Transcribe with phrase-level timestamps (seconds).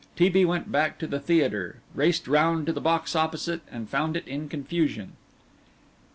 [0.15, 0.29] T.
[0.29, 0.45] B.
[0.45, 4.49] went back to the theatre, raced round to the box opposite and found it in
[4.49, 5.11] confusion.